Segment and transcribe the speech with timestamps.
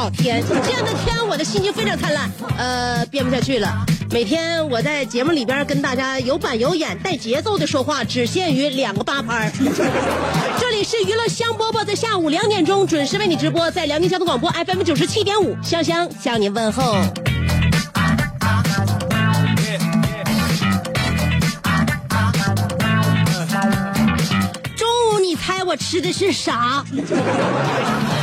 [0.00, 2.30] 好天，这样的天我的心情非常灿烂。
[2.56, 3.84] 呃，编不下去了。
[4.10, 9.52] 每天我在节目里边跟大家有板有眼、带节奏的说话，只限于两个八拍。
[10.58, 16.96] 这里是娱乐香饽饽，在下午两点钟准时为你直播，在辽宁交通广播 FM 九十七点五，香香向您问候。
[24.78, 26.82] 中午你猜我吃的是啥？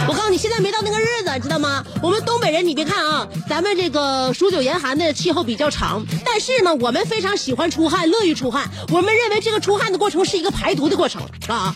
[0.08, 1.83] 我告诉你，现在没到那个日子，知道吗？
[2.02, 8.69] 我们东北人，你别看啊，咱们这个数九严寒的气候比较长，但是呢，我们非常喜欢出汗，乐于出汗。
[8.89, 11.75] 我们认为这个出汗的过程是一个排毒的过程啊。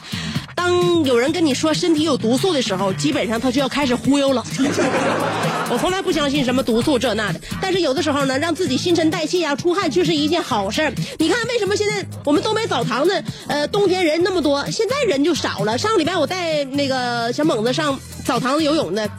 [0.61, 4.45] 当有人跟你说身体有毒素的时候，基本上他就要开始忽悠了。
[5.71, 10.93] 我从来不相信什么毒素这那的，但是有的时候呢，让自己新陈代谢呀、出汗却是一件好事儿。
[11.17, 15.75] 你看，为什么现在我们东北澡堂子，呃，冬天人那么多，现在人就少了？
[15.79, 19.09] 上个礼拜我带那个小猛子上澡堂子游泳的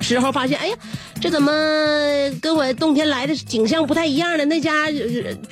[0.00, 0.76] 时候，发现，哎呀，
[1.20, 1.50] 这怎么
[2.40, 4.44] 跟我冬天来的景象不太一样呢？
[4.44, 4.86] 那家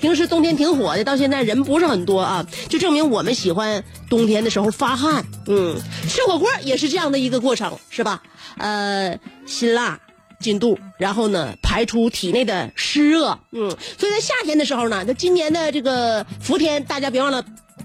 [0.00, 5.24] 平时冬天挺火的，到现在人不是很多啊，就证明我们喜欢冬天的时候发汗。
[5.46, 5.76] 嗯，
[6.08, 8.22] 吃火锅也是这样的一个过程，是吧？
[8.58, 9.98] 呃，辛辣。
[10.38, 13.38] 进肚，然后呢，排出体内的湿热。
[13.52, 17.42] 嗯，所以在夏天的时候呢，那今年的这个伏天，大家别忘了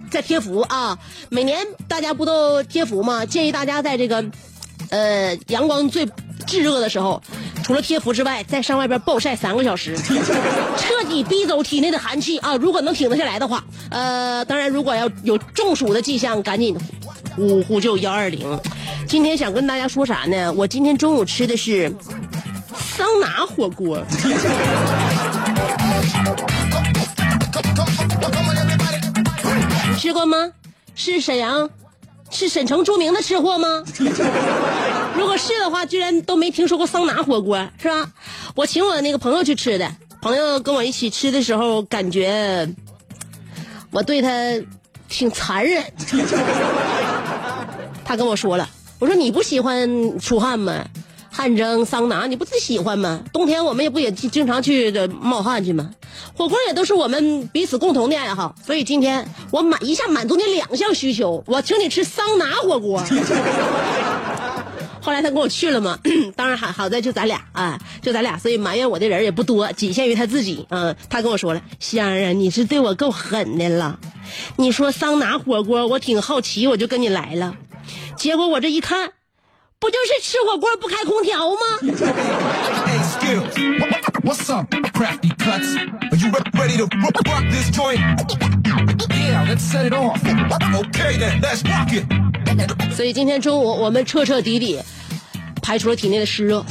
[0.09, 0.99] 再贴福啊！
[1.29, 3.25] 每年大家不都贴福吗？
[3.25, 4.25] 建议大家在这个
[4.89, 6.05] 呃阳光最
[6.45, 7.21] 炙热的时候，
[7.63, 9.95] 除了贴服之外，再上外边暴晒三个小时，
[10.77, 12.55] 彻底逼走体内的寒气啊！
[12.55, 16.77] 如果能挺得下来的话，呃，当然如果要有中暑的迹象，赶紧
[17.35, 18.59] 呼呼救幺二零。
[19.07, 20.51] 今天想跟大家说啥呢？
[20.53, 21.93] 我今天中午吃的是
[22.75, 24.03] 桑拿火锅。
[29.89, 30.51] 你 吃过吗？
[30.95, 31.69] 是沈阳，
[32.31, 33.83] 是沈城著名的吃货吗？
[35.15, 38.11] 如果是的话，居然都没听说过桑拿火锅，是吧？
[38.55, 42.69] 我请我那个朋友去吃的，朋友跟我一起吃的时候，感觉
[43.91, 44.29] 我对他
[45.09, 45.83] 挺残忍。
[48.05, 48.67] 他跟我说了，
[48.99, 50.85] 我说你不喜欢出汗吗？
[51.41, 53.23] 汗蒸、桑拿，你不自己喜欢吗？
[53.33, 55.89] 冬天我们也不也经常去这冒汗去吗？
[56.37, 63.03] 火锅也都是我们彼此共同的爱好，所以今天我满一下满足你两项需求，我请你吃桑拿火锅。
[65.01, 65.97] 后来他跟我去了嘛，
[66.37, 70.67] 当然好好在就咱俩啊，就咱俩，所以埋怨我的人也不多，仅限于他自己。
[70.69, 73.97] 嗯，他跟我说了，香儿啊，你是对我够狠的了。
[74.57, 77.55] 你说桑拿火锅，我挺好奇，我就跟你来了。
[78.15, 79.13] 结果我这一看，
[79.81, 81.59] 不就是吃火锅不开空调吗.
[92.95, 94.79] 所以今天中午我们彻彻底底
[95.63, 96.63] 排除了体内的湿热。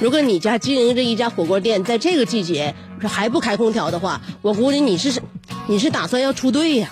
[0.00, 5.20] 如果你家经营着一家火锅店，在这个季节还不开空调的话，我估计你是
[5.66, 6.90] 你是打算要出队呀、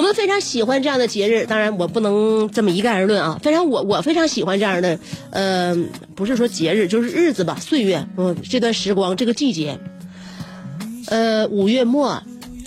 [0.00, 3.38] 我们非常喜欢这样的节日，当然我不能这么一概而论啊。
[3.42, 4.98] 非常我我非常喜欢这样的，
[5.28, 5.76] 呃，
[6.14, 9.78] 不是说节日，就是日子吧，岁月，嗯，这段时光，这个季节，
[11.08, 12.22] 呃，五月末，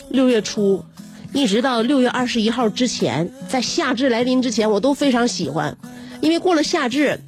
[0.10, 0.86] 六月初，
[1.34, 5.76] 一直到六月二十一号之前，在夏至来临之前，我都非常喜欢，
[6.22, 7.20] 因为过了夏至，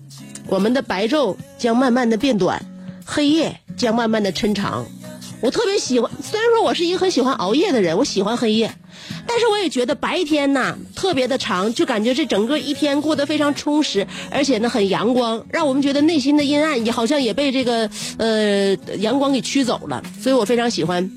[0.46, 2.63] 我们的白昼将慢慢的变短，
[3.04, 4.86] 黑夜将慢慢的抻长。
[5.45, 8.74] 我特别喜欢，虽然说我是一个很喜欢熬夜的人，我喜欢黑夜，
[9.27, 17.88] 但是我也觉得白天呐特别的长，就感觉这整个一天过得非常充实，而且呢很阳光，让我们觉得内心的阴暗也好像也被这个
[18.18, 21.12] 呃阳光给驱走了，所以我非常喜欢。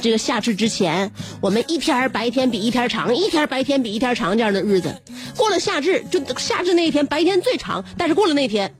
[0.00, 1.10] 这个夏至之前，
[1.42, 4.94] 我们一天白天比一天长，一天白天比一天长这样的日子，
[5.36, 8.74] 过了夏至，就夏至那一天白天最长，但是过了那天，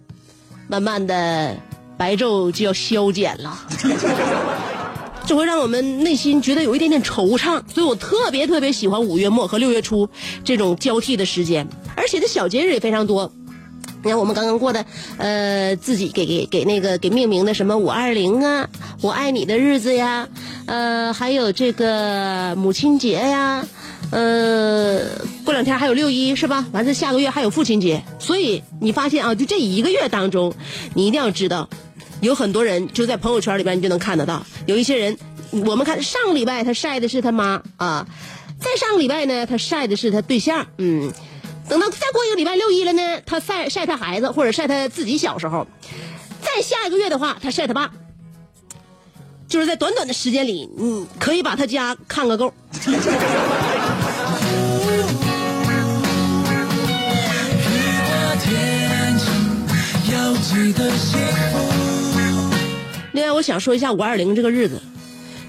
[0.69, 1.57] 慢慢的
[1.99, 3.59] 白昼就要消减了。
[5.27, 10.09] 这会让我们内心觉得有一点点惆怅，所以我特别特别喜欢五月末和六月初
[10.45, 13.33] 这种交替的时间，而且这小节日也非常多。
[14.05, 14.87] 你看我们刚刚过的，
[15.19, 18.69] 呃，自己给给给那个给命名的什么五二零啊，
[19.01, 20.29] 我爱你的日子呀，
[20.67, 23.67] 呃，还有这个母亲节呀，
[24.13, 25.01] 呃，
[25.45, 26.67] 过两天还有六一是吧？
[26.71, 30.55] 完事下个月还有父亲节，所以你发现啊，就这一个月当中，
[30.95, 31.69] 你一定要知道。
[32.21, 34.45] 有很多人就在朋友圈里边，你就能看得到。
[34.67, 35.17] 有一些人，
[35.51, 38.07] 我们看上个礼拜他晒的是他妈啊，
[38.61, 40.67] 再上个礼拜呢，他晒的是他对象。
[40.79, 41.13] 嗯，
[41.69, 45.67] 等到再过一个礼拜六一了呢，他晒晒他孩子或者晒他自己小时候。
[46.41, 47.91] 再下一个月的话，他晒他爸。
[49.49, 52.53] 就是在短短的时间里，你，可以把他家看个够。
[63.17, 64.79] 另外，我想说一下五二零这个日子。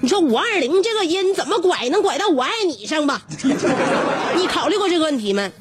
[0.00, 3.20] 你说五二零这个音怎么拐能拐到我爱你上吧？
[4.38, 5.52] 你考虑过这个问题没？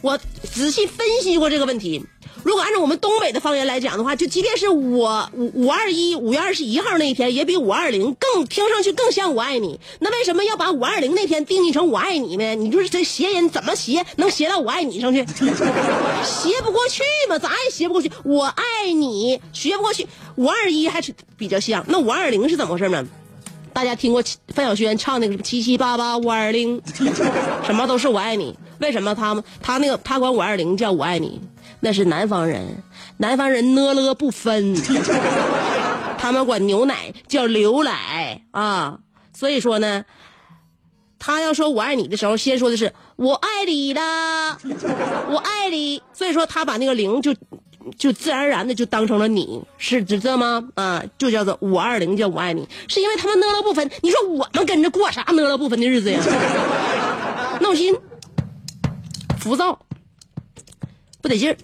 [0.00, 2.04] 我仔细分析过这个问题。
[2.42, 9.80] 如果按照我们东北的方言来讲的话，就即便是我五五二一五月二十一号那一天，也比五二零更听上去更像我爱你。
[10.00, 12.54] 那为什么要把五二零那天定义成我爱你呢？
[12.54, 15.24] 你就是这谐音怎么谐能谐到我爱你上去？
[15.24, 18.10] 谐不过去嘛，咋也谐不过去。
[18.24, 20.06] 我爱你，学不过去。
[20.36, 23.06] 五二一还是比较像，那五二零是怎么回事呢？
[23.72, 24.22] 大家听过
[24.54, 26.80] 范晓萱唱那个什么七七八八五二零，
[27.64, 28.56] 什么都是我爱你。
[28.78, 31.40] 为什么他们他那个他管五二零叫我爱你？
[31.86, 32.82] 那是南方人，
[33.18, 34.74] 南方人呢了不分，
[36.18, 38.98] 他们管牛奶叫牛奶啊。
[39.32, 40.04] 所以说呢，
[41.16, 44.00] 他要说我爱你的时候，先说的是我爱你的，
[45.30, 46.02] 我爱你。
[46.12, 47.32] 所以说他把那个零就
[47.96, 50.68] 就自然而然的就当成了你，是知道吗？
[50.74, 53.88] 啊，就叫做五二零叫我爱你，是因为他们呢了不分。
[54.02, 56.20] 你说我们跟着过啥呢了不分的日子呀？
[57.62, 57.96] 闹心，
[59.38, 59.78] 浮躁。
[61.26, 61.56] 不得劲儿。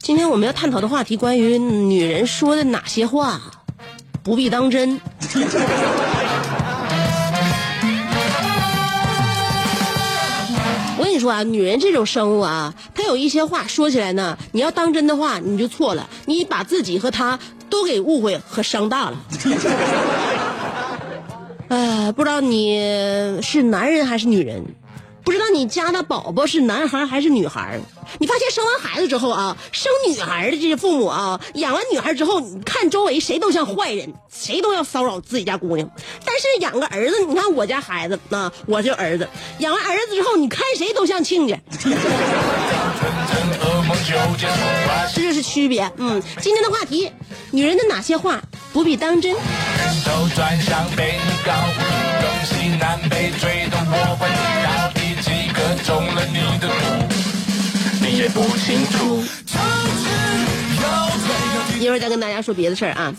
[0.00, 3.40] 今天我们要探讨的话题，关于女人说的哪些话
[4.24, 5.00] 不必当真。
[11.44, 17.38] 女人这种生物啊，她有一些话说起来呢，你要当真的话，你就错了，你把自己和她
[17.70, 19.16] 都给误会和伤大了。
[21.68, 22.80] 哎，不知道你
[23.42, 24.64] 是男人还是女人？
[25.28, 27.78] 不知道你家的宝宝是男孩还是女孩？
[28.18, 35.86] 你发现生完孩子之后啊，生女孩的这些父母啊，养完女孩之后，你看周围谁都像坏人，谁都要骚扰自己家姑娘。
[36.24, 41.58] 但是养个儿子，你看我家孩子啊，我就儿子，养完儿子之后，你看谁都像亲家。
[45.14, 45.92] 这就是区别。
[45.98, 47.12] 嗯，今天的话题，
[47.50, 48.40] 女人的哪些话
[48.72, 49.34] 不必当真？
[49.34, 49.40] 中
[58.28, 59.22] 也不清楚。
[61.80, 63.14] 一会儿再跟大家说别的事儿啊，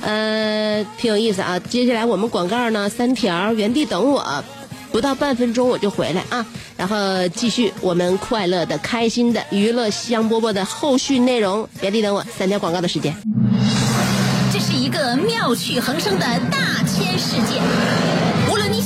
[0.00, 1.58] 呃，挺有意思啊。
[1.58, 4.44] 接下来我们广告呢，三条，原地等我，
[4.90, 6.46] 不到半分钟我就回来啊。
[6.76, 13.14] 然后继续我们快乐的、开心的娱乐香饽饽的后续内容，原地等我，三条广告的时间。
[14.52, 18.05] 这是一个妙趣横生的大千世界。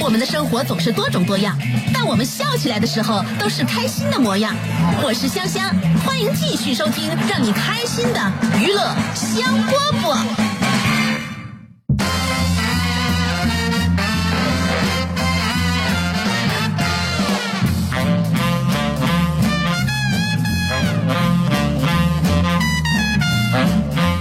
[0.00, 1.58] 我们的生活总是多种多样
[1.92, 4.54] 但我们笑起来的时候都是开心的模样。
[5.02, 5.70] 我是香香
[6.04, 10.16] 欢迎继续收听让你开心的娱乐香饽饽。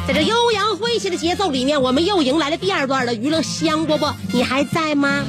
[0.07, 4.13] 在这悠扬诙谐的节奏里面我们又迎来了第二段的娱乐香饽饽。
[4.33, 5.23] 你还在吗？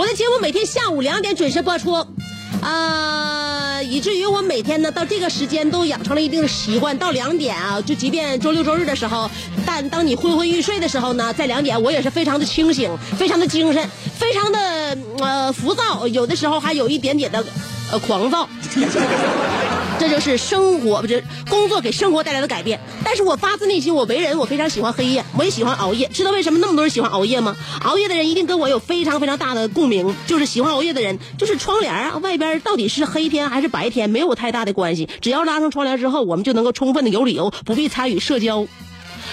[0.00, 1.92] 我的节目每天下午两点准时播出，
[2.62, 9.30] 呃、以至于我每天呢到这个时间都养成了一定的习惯，到两点啊，就即便周六周日的时候，
[9.66, 17.44] 但当你昏昏欲睡的时候呢，在两点我也是非常的清醒，非常的精神，非常的呃浮躁，有的时候还有一点点的
[17.92, 18.48] 呃狂躁。
[20.00, 22.80] 这就是生活，不是工作给生活带来的改变。
[23.04, 26.08] 但是我发自内心，我为人我非常喜欢黑夜，我也喜欢熬夜。
[26.08, 27.54] 知道为什么那么多人喜欢熬夜吗？
[27.82, 35.06] 熬夜的人一定跟我有非常非常大的共鸣，就是喜欢熬夜的人，就是窗帘啊，外边到底是黑天还是白天，没有太大的关系。
[35.20, 38.66] 只要拉上窗帘之后，我们就能够充分的有理由，不必参与社交，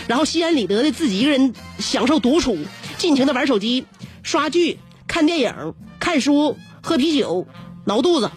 [0.05, 2.57] 然后心安理得的自己一个人享受独处，
[2.97, 3.85] 尽情的玩手机、
[4.21, 7.47] 刷剧、看电影、看书、喝啤酒、
[7.85, 8.29] 挠肚子。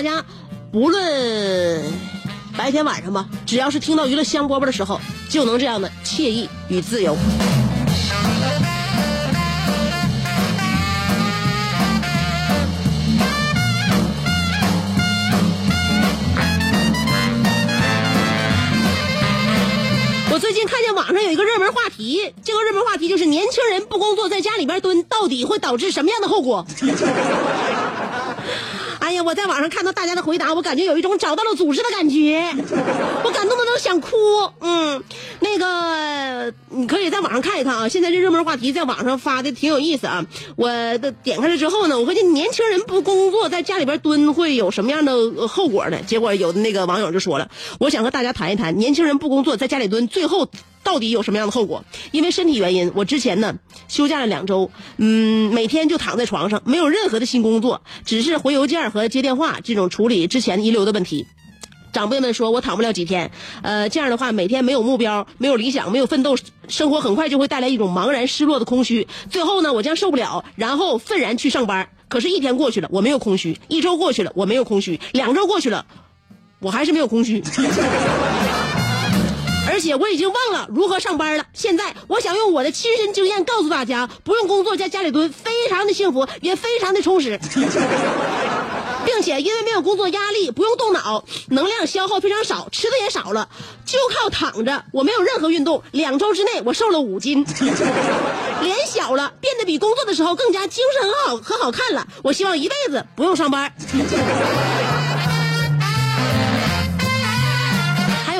[0.00, 0.24] 大家
[0.72, 1.84] 不论
[2.56, 7.14] 白天晚上吧，只要是听到娱乐香饽饽的时候，就能这样的惬意与自由。
[20.32, 26.66] 我最近看见网上有一个热门话题，这个热门话题就是年轻人不工作在家里边蹲，到底会导致什么样的后果？
[29.22, 32.54] 我在网上看到大家的回答，我感觉有一种找到了组织的感觉，
[33.24, 34.16] 我感动的都想哭。
[34.60, 35.02] 嗯，
[35.40, 40.24] 那个你可以在网上看一看啊，现在这热门话题在网上发的挺有意思啊。
[40.56, 45.98] 我的点开了之后呢，我发现年轻人不工作在家里边蹲会有什么样的后果呢？
[46.06, 47.48] 结果有的那个网友就说了，
[47.78, 50.48] 我想和大家谈一谈年轻人不工作在家里蹲最后。
[50.82, 51.84] 到底有什么样的后果？
[52.10, 53.54] 因为身体原因，我之前呢
[53.88, 61.26] 休假了两周，嗯，每天就躺在床上，没有任何的新工作，只是回邮件和接电话这种处理之前遗留的问题。
[61.92, 63.32] 长辈们说我躺不了几天，
[63.62, 66.36] 呃，这样的话每天没有目标、没有理想、没有奋斗，
[66.68, 69.08] 生活很快就会带来一种茫然、失落的空虚。
[69.28, 71.88] 最后呢，我将受不了，然后愤然去上班。
[72.08, 75.84] 可是，一天过去了，我没有空虚；一周过去了，我没有空虚；两周过去了，
[76.60, 77.42] 我还是没有空虚。
[79.80, 81.46] 而且我已经忘了如何上班了。
[81.54, 87.40] 现在我想用我的亲身经验告诉大家，不用工作在家里蹲，非常的幸福，也非常的充实，
[89.06, 93.48] 并且因为没有工作压力，不用动脑，能量消耗非常少，吃的也少了，
[93.86, 97.46] 就靠躺着，我没有任何运动，两周之内我瘦了五斤，
[98.60, 102.06] 脸小了，变得比工作的时候更加精神很好和好看了。
[102.22, 103.72] 我希望一辈子不用上班。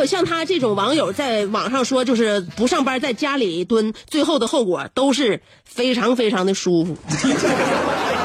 [0.06, 6.96] 像他这种网友在网上说，就是不上班在家里蹲，最后的后果都是非常非常的舒服。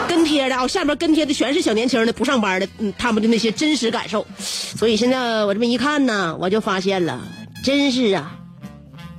[0.08, 4.26] 跟贴的啊，下面跟贴的全是小年轻的，不上班的，嗯，他们的那些真实感受。
[4.40, 7.22] 所以现在我这么一看呢，我就发现了，
[7.64, 8.38] 真是啊，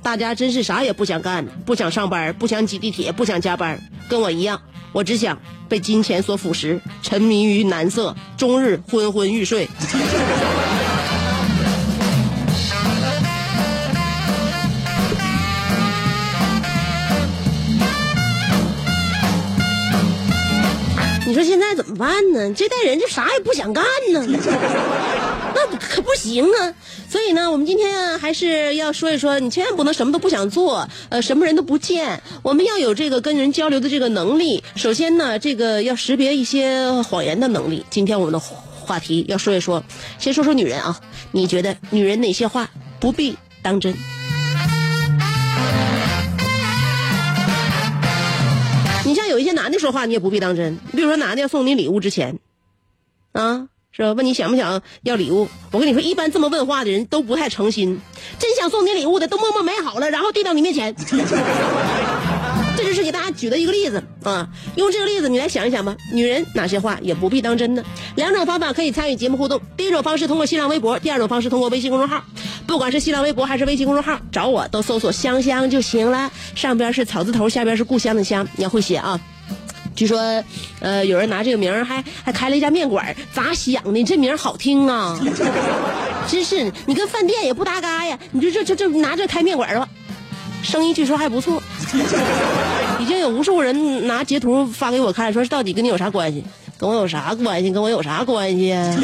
[0.01, 4.61] 大家真是啥也不想干，不想上班，不想挤地铁，不想加班，跟我一样，
[4.93, 5.37] 我只想
[5.67, 9.67] 被金钱所腐蚀，沉迷于男色，终日昏昏欲睡。
[21.37, 22.51] 说现在怎么办呢？
[22.55, 24.25] 这代人就啥也不想干呢，
[25.53, 26.73] 那可不行啊！
[27.07, 32.19] 所以呢，我们今天还是要说一说，你千万不能什么都不想做，呃，什么人都不见。
[32.41, 34.63] 我们要有这个跟人交流的这个能力。
[34.75, 37.85] 首先呢，这个要识别一些谎言的能力。
[37.91, 39.83] 今天我们的话题要说一说，
[40.17, 40.99] 先说说女人啊，
[41.31, 42.67] 你觉得女人哪些话
[42.99, 43.93] 不必当真？
[49.37, 50.77] 有些男的说话，你也不必当真。
[50.91, 52.39] 比如说，男的要送你礼物之前，
[53.31, 54.13] 啊，是吧？
[54.13, 55.47] 问你想不想要礼物？
[55.71, 57.99] 我跟你说，一般这么问话的人都不太诚心。
[58.39, 60.95] 真想送你礼物的，都默默买好了，然后递到你面前。
[62.77, 64.47] 这就是给大家举的一个例子啊。
[64.75, 65.97] 用这个例子，你来想一想吧。
[66.13, 67.83] 女人哪些话也不必当真呢？
[68.15, 69.59] 两种方法可以参与节目互动。
[69.75, 72.23] 第一种方式通过新浪微博，第二种方式通过微信公众号。
[72.67, 76.29] 不管是新浪微博还是微信公众号，找我都搜索“香香”就行了。
[76.53, 79.19] 上边是草字头，下边是故乡的乡，你要会写啊。
[79.95, 80.43] 据说，
[80.79, 84.03] 呃，有人拿这个名儿还还开了一家面馆，咋想的？
[84.03, 85.17] 这名儿好听啊！
[86.29, 88.19] 真是，你跟饭店也不搭嘎呀！
[88.31, 89.87] 你就这这这拿这开面馆的话，
[90.61, 91.63] 生意据说还不错。
[92.99, 96.43] 已经有无数人拿截图发给我看，说到底跟你有啥关系？
[96.77, 97.71] 跟我有啥关系？
[97.71, 98.95] 跟我有啥关系啊？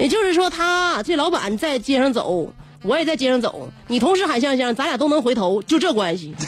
[0.00, 6.34] 也就是说，他这老板在街上走，我也在街上走，你同时喊香香，咱俩都能回头，就这关系。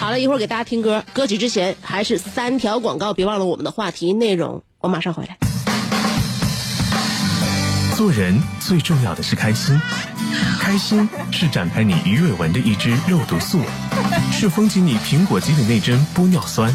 [0.00, 4.62] 好了，一会儿给大家听歌，歌曲之前还是三条广告，别忘了我们的话题内容。
[4.80, 5.36] 我马上回来。
[7.98, 9.78] 做人最重要的是开心，
[10.58, 13.60] 开心是展开你鱼尾纹的一支肉毒素，
[14.32, 16.74] 是封紧你苹果肌的那针玻尿酸，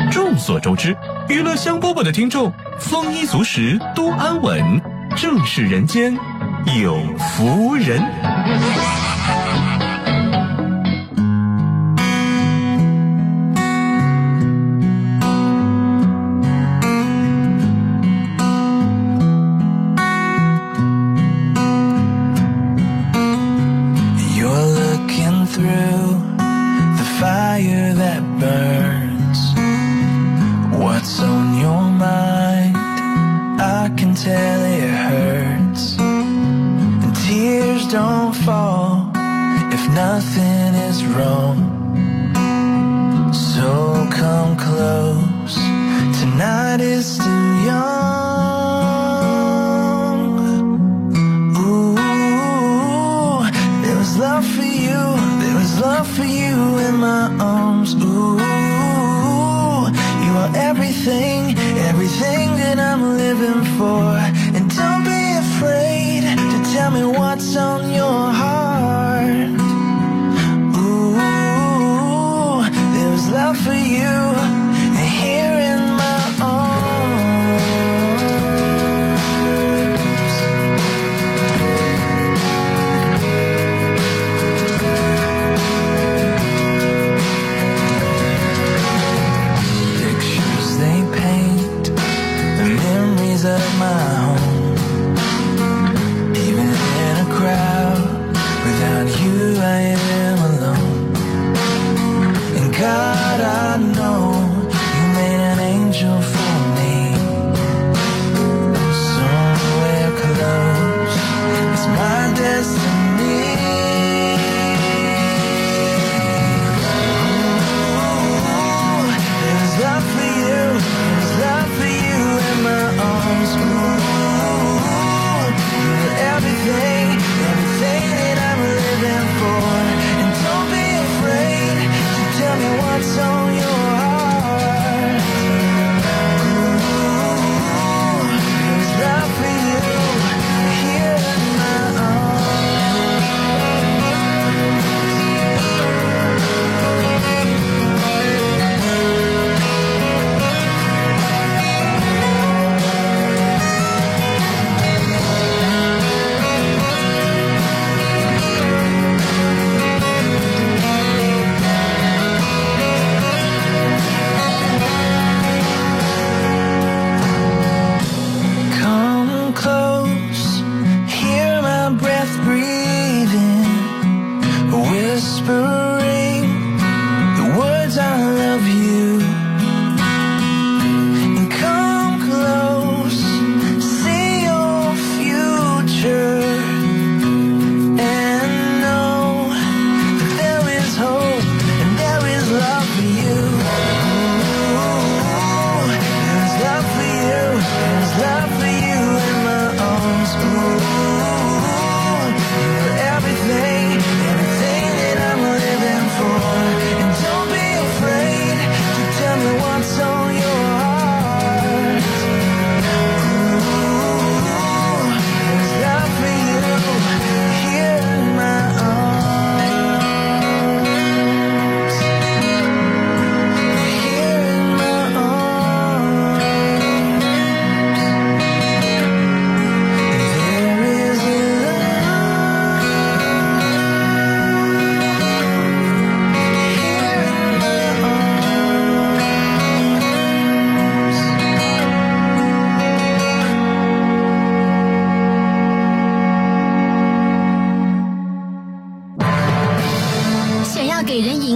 [0.11, 0.95] 众所周知，
[1.29, 4.81] 娱乐香饽饽的听众丰衣足食，多安稳，
[5.15, 6.13] 正是人间
[6.81, 7.97] 有福人。
[46.71, 47.30] that is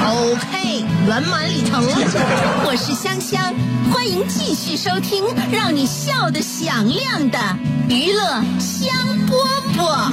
[0.00, 1.84] OK，圆满礼成。
[2.64, 3.54] 我是香香，
[3.92, 7.38] 欢迎继续收听让你笑得响亮的
[7.88, 8.88] 娱乐香
[9.28, 9.32] 饽
[9.76, 10.12] 饽。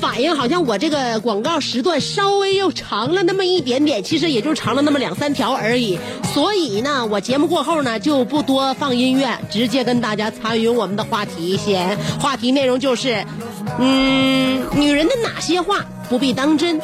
[0.00, 5.98] 反应好像我这个广告时段稍微又长了那么一点点，其实也就长了那么两三条而已。
[6.32, 11.96] 所以呢，我节目过后呢就不多放音乐，直接跟大家参与我们的话题先。
[12.20, 13.24] 话题内容就是，
[13.78, 16.80] 嗯，女人的哪些话不必当真？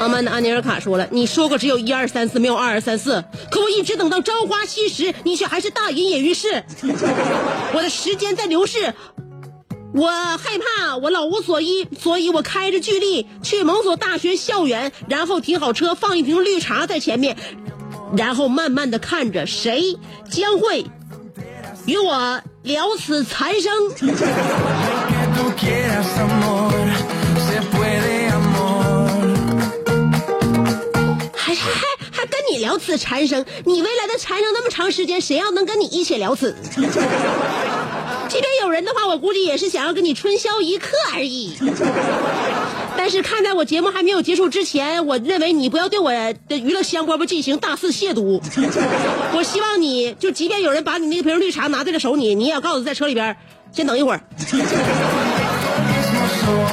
[0.00, 3.22] 阿曼的安尼尔卡说了：“你说过只有一二三四，没有二二三四，
[3.70, 6.62] 一直等到朝花夕拾，你却还是大隐隐于市。
[7.74, 8.94] 我的时间在流逝，
[9.94, 17.36] 我害怕，我老无所依，所以我开着巨力去某所大学校园，然后停好车，放一瓶绿茶在前面，
[18.16, 19.98] 然后慢慢的看着谁
[20.30, 20.84] 将会
[21.86, 23.72] 与我了此残生。
[32.70, 36.54] ”还跟你聊此缠生，你未来的缠生那么长时间，谁要能跟你一起聊此？
[38.28, 41.56] 即便有人的话，我估计也是想要跟你春宵一刻而已。
[42.96, 46.12] 但是看在我节目还没有结束之前，我认为你不要对我
[46.48, 48.40] 的娱乐香饽饽进行大肆亵渎。
[49.34, 53.36] 我希望你就，即便有人把你那瓶绿茶拿在了手里，你也要告诉在车里边
[53.72, 54.20] 先等一会儿。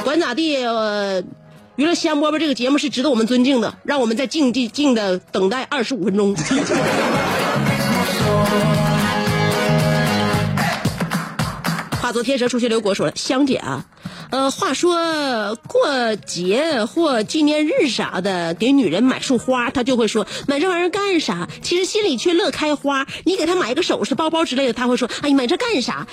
[0.04, 0.58] 管咋地，
[1.78, 6.34] 娱乐香饽饽这个节目是值得我们尊敬的，让我们再静静静的等待二十五分钟。
[12.08, 13.84] 话昨天蛇出去刘国说了，香姐啊，
[14.30, 21.46] 呃，话说过节或纪念日啥的，给女人买束花，她就会说买这玩意儿干啥？
[21.60, 23.06] 其实心里却乐开花。
[23.24, 26.06] 你给她买一个首饰、包包之类的，她会说，哎，你买这干啥？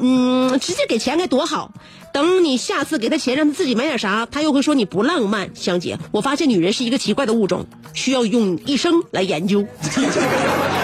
[0.00, 1.70] 嗯，直接给钱该多好。
[2.14, 5.50] 等你下次给她钱，让她自己买点啥，她又会说你不浪漫。
[5.54, 9.62] 香姐，我发现女人是一个奇怪的物种，需要用一生来研究。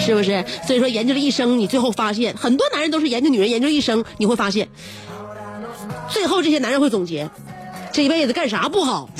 [0.00, 0.44] 是不是？
[0.66, 4.68] 所以说研究了一生，你最后发现很多男人都是研究女人研究一生，你会发现，
[6.08, 7.28] 最后这些男人会总结，
[7.92, 9.08] 这一辈子干啥不好？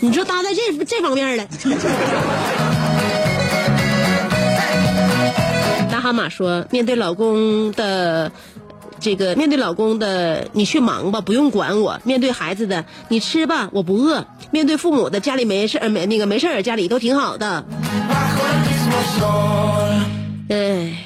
[0.00, 1.46] 你说搭在这这方面了。
[5.90, 8.30] 大蛤蟆说，面对老公的。
[8.98, 17.64] 这个面对老公的，你去忙吧，不用管我；面对孩子的，你吃吧，我不饿；面对父母的，家里没事儿，没那个没事儿，家里都挺好的。
[20.48, 20.96] 哎，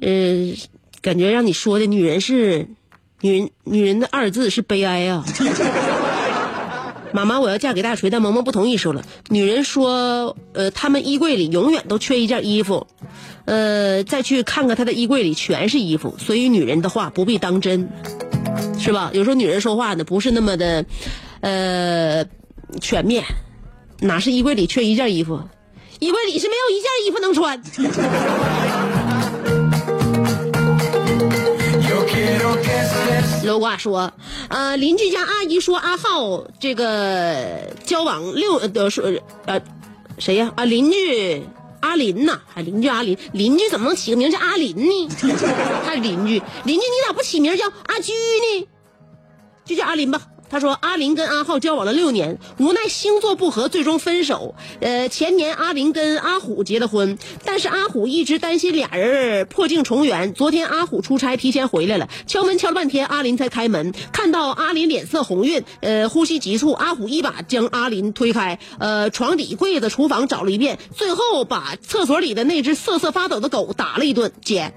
[0.00, 0.54] 呃，
[1.00, 2.68] 感觉让你说的女人是
[3.20, 5.24] 女人，女人的二字是悲哀啊。
[7.12, 8.76] 妈妈，我要嫁给大锤，但萌萌不同意。
[8.76, 12.86] 说了，女人说，呃，他们衣柜里永远都缺一件衣服，
[13.44, 17.88] 呃，再去看看她的衣柜里全是衣服，所以女人的话不必当真，
[18.78, 19.10] 是吧？
[19.12, 20.84] 有时候女人说话呢不是那么的，
[21.40, 22.24] 呃，
[22.80, 23.24] 全面，
[24.00, 25.40] 哪是衣柜里缺一件衣服？
[26.00, 27.62] 衣柜里是没有一件衣服能穿。
[33.44, 34.12] 楼瓜说，
[34.48, 39.04] 呃，邻居家阿姨说阿浩这个交往六呃说
[39.46, 39.60] 呃
[40.18, 41.42] 谁呀啊邻居
[41.80, 45.08] 阿林呐，还邻居阿林，邻居怎么能起个名叫阿林呢？
[45.84, 48.68] 还邻居，邻居你咋不起名叫阿居呢？
[49.64, 54.54] 就叫阿林吧，他说阿林跟阿浩交往了六年，无奈星座不合，最终分手。
[54.80, 60.34] 呃，前年阿林跟阿虎结的婚，但是阿虎一直担心俩人破镜重圆。
[60.34, 63.94] 昨天阿虎出差提前回来了，敲门敲了半天，阿林才开门。
[64.12, 74.30] 看到阿林脸色红晕，呃，呼吸急促，阿虎一把将阿林推开，呃，床底、柜子、厨房找了一遍，最后把厕所里的那只瑟瑟发抖的狗打了一顿。
[74.44, 74.74] 姐，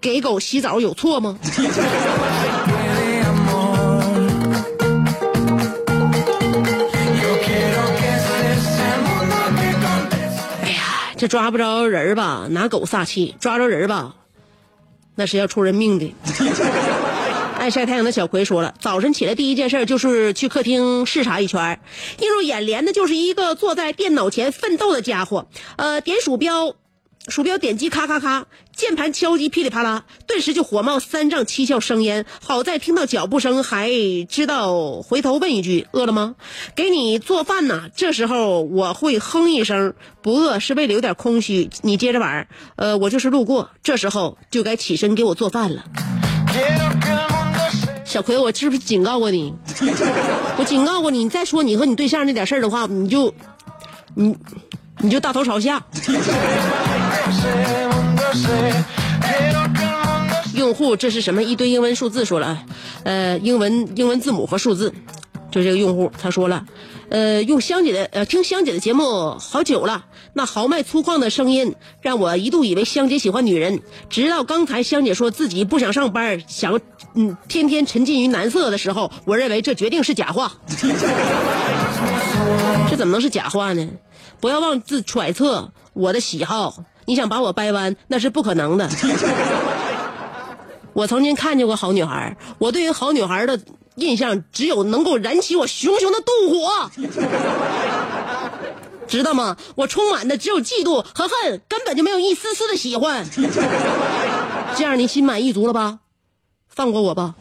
[0.00, 1.38] 给狗洗澡有错吗？
[11.18, 14.14] 这抓不着人儿吧，拿狗撒气；抓着人儿吧，
[15.16, 16.14] 那是要出人命的。
[17.58, 21.80] 爱晒太阳的小葵说了，早晨起来第一件事就是去客厅视察一圈儿，
[22.20, 26.76] 映入眼帘的就是一个坐在电脑前奋斗的家伙，呃，点鼠标。
[27.28, 32.24] 鼠标点击咔咔咔，键盘敲击噼里啪啦，顿时就火冒三丈七窍生烟。
[32.40, 33.90] 好在听到脚步声，还
[34.28, 36.36] 知道回头问一句：“饿了吗？”
[36.74, 37.90] 给你做饭呢。
[37.94, 41.68] 这时候我会哼一声，不饿是为了有点空虚。
[41.82, 45.84] 你接着玩儿，呃，我就是路过，这时候就该起身给我做饭了。
[48.04, 49.54] 小葵，我是不是警告过你？
[50.56, 53.34] 我警告过你，你再说你和你对象那点事儿的话，你就，
[54.14, 54.34] 你，
[55.00, 55.84] 你就大头朝下。
[60.54, 61.42] 用户这是什么？
[61.42, 62.64] 一堆英文数字说了，
[63.04, 64.92] 呃，英文英文字母和数字，
[65.50, 66.66] 就这个用户他说了，
[67.10, 76.80] 呃，用香姐的呃听香姐的节目好久了，那豪迈粗犷的声音让我一度以为香姐喜欢女人，直到刚才香姐说自己不想上班，想
[77.14, 80.52] 嗯天天沉浸于男色的时候，我认为这决定是假话。
[82.90, 83.88] 这怎么能是假话呢？
[84.40, 88.86] 不要妄自揣测我的喜好，你想把我掰弯，那是不可能的。
[90.92, 93.58] 我曾经看见过好女孩，我对于好女孩的
[93.94, 96.90] 印象只有能够燃起我熊熊的妒火，
[99.06, 99.56] 知道吗？
[99.74, 103.26] 我充满的只有嫉妒和恨，根本就没有一丝丝的喜欢。
[104.76, 106.00] 这样你心满意足了吧？
[106.68, 107.36] 放过我吧。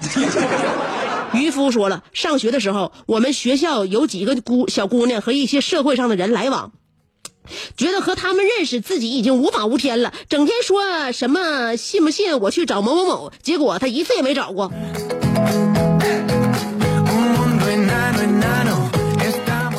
[1.33, 6.71] 渔夫说了，上学的时候，我们学校有几个姑小姑娘和一些社会上的人来往。
[7.75, 14.71] 觉得和他们认识自己已经无法无天了，整天说什么信不信我去找某某某，结果他一次也没找过。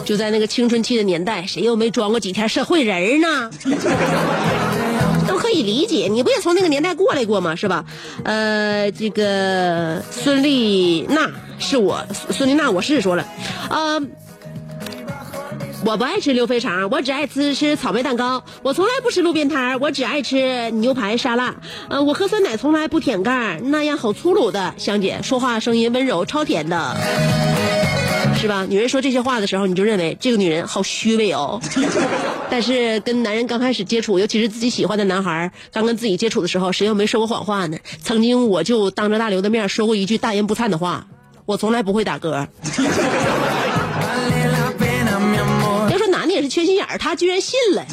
[0.05, 3.51] 就在那个青春期的年代，谁又没装过几天社会人呢？
[5.29, 7.55] 都可以理解，你不也从那个年代过来过吗？
[7.55, 7.85] 是吧？
[8.25, 13.29] 呃，这个孙丽娜是我，孙丽娜我是说了，
[13.69, 14.01] 呃。
[15.85, 18.43] 我不爱吃溜肥肠，我只爱吃吃草莓蛋糕。
[18.63, 21.55] 我从来不吃路边摊儿我只爱吃牛排沙拉。
[21.89, 24.75] 呃，我喝酸奶从来不舔盖儿那样好粗鲁的。
[24.77, 26.97] 香姐说话声音温柔，超甜的。
[28.41, 28.67] 是吧？
[28.69, 31.61] 女人说这些话的时候，你就认为这个女人好虚伪哦。
[32.51, 37.79] 但是跟男人刚开始接触，尤其是自己喜欢的男孩，刚跟自己接触的时候，谁又没说过谎话呢？
[38.03, 41.07] 曾经我就当着大刘的面说过一句大言不惭的话，
[41.47, 42.47] 我从来不会打嗝。
[46.49, 47.85] 缺心眼儿，他居然信了。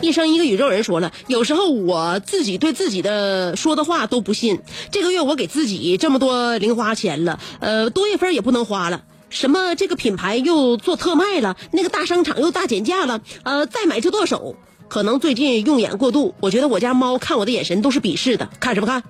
[0.00, 4.60] 一生一个宇宙人说了，有时候我自己对自己的说的话都不信。
[4.90, 9.02] 这个月我给自己这么多零花钱了，呃，多一分也不能花了。
[9.28, 14.56] 什么这个品牌又做特卖了，那个大商场又大减价了，呃，再买就剁手。
[14.88, 18.48] 可能最近用眼过度，我觉得我家猫看我的眼神都是鄙视的。
[18.60, 19.02] 看什么看？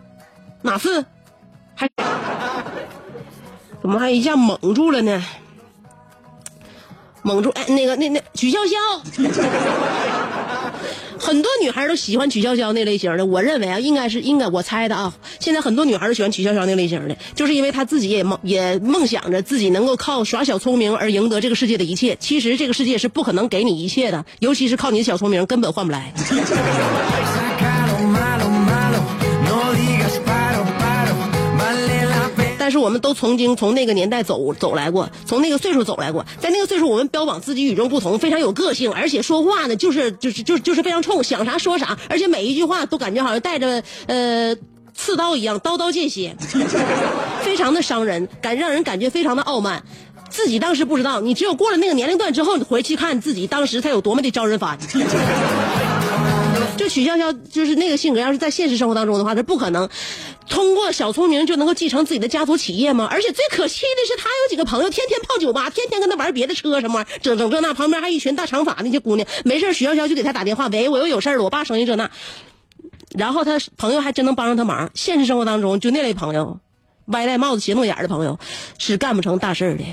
[0.62, 1.04] 哪次？
[1.74, 1.88] 还
[3.82, 5.22] 怎么还一下蒙住了呢？
[7.22, 8.76] 蒙住，哎，那个那那曲筱绡。
[11.18, 15.14] 很多女孩都喜欢曲筱绡那类型的，我认为啊，应该是应该我猜的啊。
[15.40, 22.16] 现在很多女孩都喜欢曲筱绡那类型的，就是因为她自己也梦也梦想着自己能够靠耍小聪明而赢得这个世界的一切。
[22.20, 26.12] 其实这个世界是不可能给你一切的，尤其是靠你的小聪明根本换不来。
[32.66, 44.56] 但是我们都曾经从那个年代走走来过，从那个岁数走来过，在那个岁数，我们标榜自己与众不同，非常有个性，而且说话呢，就是就是就是就是非常冲，想啥说啥，而且每一句话都感觉好像带着呃
[44.96, 46.34] 刺刀一样，刀刀见血，
[47.42, 49.84] 非常的伤人，感让人感觉非常的傲慢。
[50.28, 54.76] 自己当时不知道，你只有过了那个年龄段之后，你回去看自己当时才有多么的招人烦。
[56.76, 59.88] 就曲筱绡就是那个性格，要是在现实生活当中的话，这不可能。
[60.48, 63.08] 通过小聪明就能够继承自己的家族企业吗？
[63.10, 72.08] 而且最可气的是，他有几个朋友天天泡酒吧，天天跟他玩别的车什么玩意儿，整整这那，旁边还一群大长发那些姑娘，没事许潇潇就给他打电话，喂，我又有事儿了，我爸生意这那，
[73.16, 74.90] 然后他朋友还真能帮上他忙。
[74.94, 76.60] 现实生活当中，就那类朋友，
[77.06, 78.38] 歪戴帽子斜弄眼儿的朋友，
[78.78, 79.84] 是干不成大事儿的。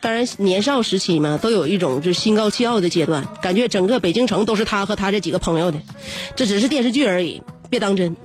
[0.00, 5.78] 当然，年少时期嘛，都有一种就是心高气傲的阶段，感觉整个北京城都是他和他这几个朋友的，
[6.36, 8.14] 这只是电视剧而已，别当真。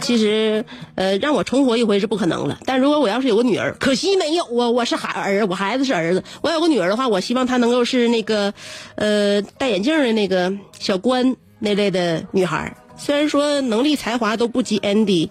[0.00, 2.60] 其实，呃，让我重活一回是不可能了。
[2.64, 6.22] 但如果我要是有个女儿，可惜没有啊，我是孩儿，我孩子是儿子。
[6.42, 8.54] 我有个女儿的话，我希望她能够是那个，
[8.94, 12.76] 呃，戴眼镜的那个小关那类的女孩。
[12.96, 15.28] 虽然说能力才华都不及 Andy，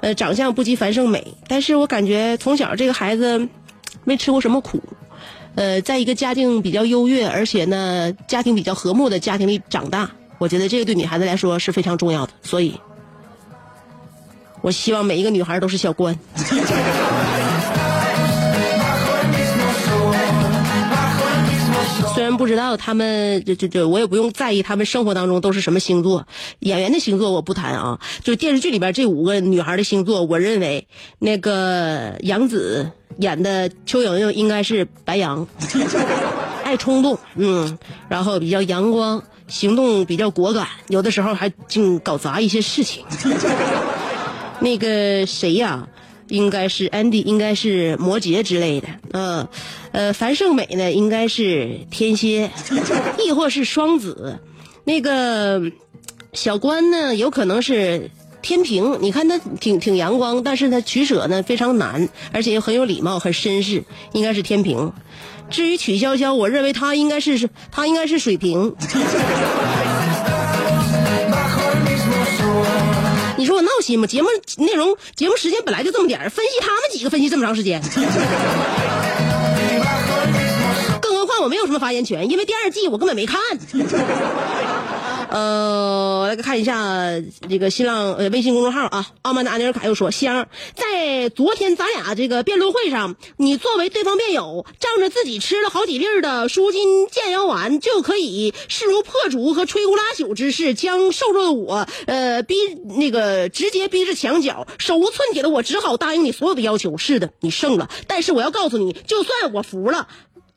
[0.00, 3.48] 呃，长相不及樊胜美，但是我感觉从小这个孩子
[4.04, 4.82] 没吃过什么苦。
[5.54, 10.08] 呃，在一个家境比较优越，而且呢家庭比较和睦的家庭里长大，
[10.38, 12.32] 我觉得这个对女孩子来说是非常重要的。
[12.42, 12.78] 所以，
[14.60, 16.16] 我希望每一个女孩都是小关。
[22.48, 26.26] 知道他们这这这，我也不用在意他们生活当中都是什么星座，
[26.60, 28.00] 演员的星座我不谈啊。
[28.24, 30.88] 就电视剧里边这五个女孩的星座，我认为
[31.20, 35.46] 那个杨紫演的邱莹莹应该是白羊，
[36.64, 43.04] 爱冲动，嗯，然后比较阳光，行动比较果敢，有的时候还净搞砸一些事情。
[44.60, 45.88] 那个谁呀、
[46.28, 49.48] 应该是 Andy，应该是摩羯之类的，嗯、
[49.92, 52.50] 呃，樊胜美呢应该是天蝎，
[53.18, 54.38] 亦或是双子，
[54.84, 55.62] 那个
[56.32, 58.10] 小关呢有可能是
[58.42, 58.98] 天平。
[59.00, 64.92] 你看他挺挺阳光，但是他取舍呢非常难，而且又很有礼貌，很绅士，应该是天平。
[65.50, 68.74] 至于曲筱绡，我认为他应该是他应该是水瓶。
[73.88, 74.06] 心吗？
[74.06, 77.80] 节目内容、节目时间本来就这么点儿，分析他们几个分析这么长时间，
[81.00, 83.40] 更何况我没有什么发言权，因为第二季我根本没看。
[85.30, 102.54] 呃，来看一下这个新浪呃微信公众号啊，傲慢的安尼尔卡又说，香在昨天咱俩这个辩论会上，你作为对方辩友，仗着自己吃了好几粒的舒筋健腰丸，就可以势如破竹和摧枯拉朽之势，将瘦弱的我呃逼
[102.96, 106.96] 那个直接逼至墙角，手无寸铁的我只好答应你所有的要求。
[106.96, 110.08] 是的，你胜了，但是我要告诉你，就算我服了。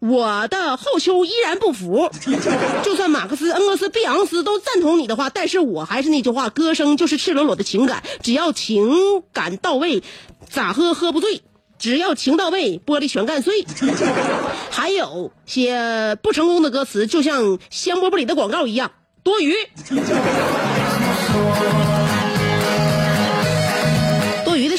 [0.01, 2.09] 我的后丘依然不服，
[2.83, 8.89] 就算马克思、恩格斯、毕昂斯都赞同你的话，但是我还是那句话，歌声就是赤裸裸的情感，只要情
[9.31, 10.01] 感到位，
[10.49, 11.43] 咋喝喝不醉。
[11.77, 13.65] 只要情到位，玻璃全干碎。
[14.69, 18.91] 还有些不成功的歌词，就像香饽饽里的广告一样，
[19.23, 19.53] 多余。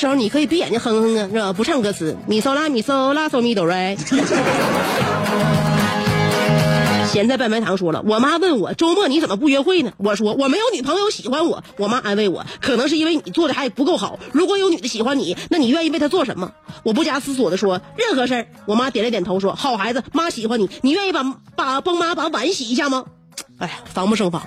[0.02, 1.52] 时候，你可以闭眼睛哼哼啊，是吧？
[1.52, 3.96] 不唱歌词，咪嗦啦咪嗦啦嗦咪哆来。
[7.06, 9.92] 咸菜拌白糖说了，我妈问我周末你怎么不约会呢？
[9.98, 11.62] 我说我没有女朋友喜欢我。
[11.76, 14.18] 我妈安慰我，可能是因为你做的还不够好。
[14.32, 16.50] 如果有女的喜欢你，那你愿意为她做什么？
[16.82, 18.48] 我不加思索的说，任何事儿。
[18.66, 21.22] 我妈点了点头说，好孩子，妈喜欢你，你愿意把
[21.54, 23.04] 把帮妈把碗洗一下吗？
[23.58, 24.42] 哎呀，防不胜防。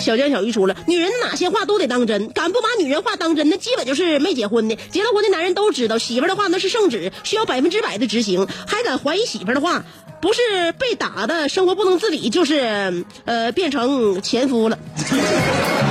[0.00, 4.76] 小江小鱼说了，女人哪些话都得当真，敢不把女人话当真，那基本就是没结婚的。
[4.90, 8.46] 结了婚的男人都知道，媳妇儿的话那是圣旨，需要百分之百的执行。
[8.66, 9.84] 还敢怀疑媳妇儿的话，
[10.20, 14.78] 不是被打的生活不能自理，就是呃变成前夫了。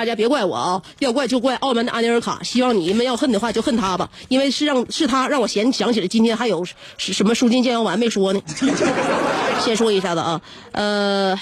[0.00, 2.42] 大家别怪我啊，要怪就怪澳门的安尼尔卡。
[2.42, 6.64] 希望你们要恨的话就恨他吧，因为是让是他让我想想起来今天还有
[6.96, 8.40] 是什么舒筋健腰丸没说呢。
[9.62, 10.40] 先说一下子啊，
[10.72, 11.38] 呃，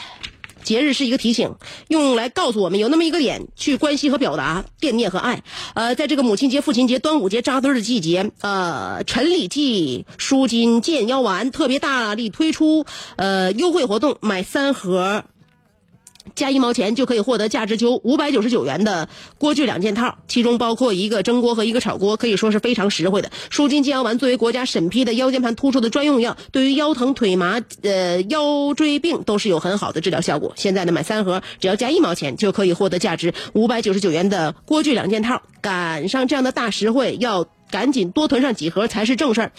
[0.64, 1.54] 节日是一个提醒，
[1.86, 5.40] 用来告诉我们有那么一个点去关心和表达惦念和爱。
[5.74, 12.84] 呃，在这个母亲节、父亲节、端午节扎堆的季节，呃，陈李济舒筋健腰丸特别大力推出
[13.14, 15.22] 呃优惠活动，买三盒。
[16.34, 19.08] 加一毛钱就可以获得价值就五百九十九元的
[19.38, 23.30] 锅具两件套，其中包括一个蒸锅和一个炒锅，可以说是非常实惠的。
[23.50, 30.52] 舒筋健腰丸作为国家审批的腰间盘突出的专用药，对于腰疼、腿麻、呃腰椎病都是有很好的治疗效果。
[30.56, 37.46] 现在呢，买三盒只要加一毛钱就可以获得价值五百九十九元的锅具两件套，赶上这样的大实惠要。
[37.70, 39.52] 赶紧多囤上几盒才是正事儿，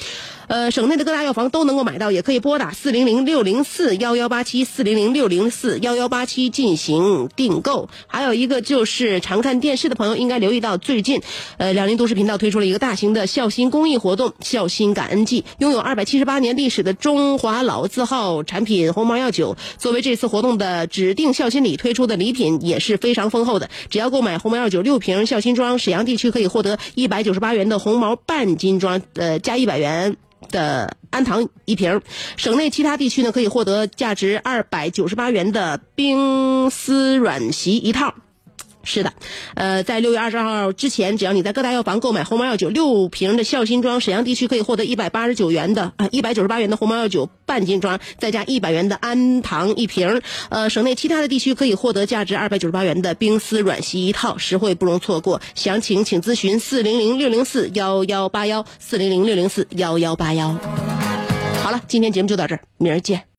[0.48, 7.90] 呃，省内的各大药房都能够买到，也可以拨打四零零六零四幺幺八七四零零六零四幺幺八七进行订购。
[8.08, 11.22] 还有一个就是常看电视的朋友应该留意到，最近，
[11.58, 15.44] 呃，辽宁都市频道推出了一个大型的孝心公益活动——孝心感恩季。
[15.60, 23.70] 拥有二百七十八年历史的中华老字号产品红毛药酒，作为这次活动的指定孝心礼推出的礼品也是非常丰厚的。
[23.90, 30.16] 只要购买红毛药酒六瓶，孝心装沈阳地区可以获得一百九十八元的红毛半斤装，呃，加一百元
[30.50, 32.02] 的氨糖一瓶。
[32.38, 38.14] 省内其他地区呢，可以获得价值二百九十八元的冰丝软席一套。
[38.82, 39.14] 是的，
[39.56, 50.22] 呃，在六月二十号之前，只要你在各大药房购买鸿茅药酒六瓶的孝心装，沈阳地区可以获得一百八十九元的啊一百九十八元的鸿茅药酒半斤装，再加一百元的氨糖一瓶。
[50.50, 55.42] 呃，省内其他的地区可以获得价值二百九十八元的冰丝软席一套，实惠不容错过。
[55.56, 60.58] 详情请咨询四零零六零四幺幺八幺四零零六零四幺幺八幺。
[61.62, 63.30] 好了，今天节目就到这儿，明儿见。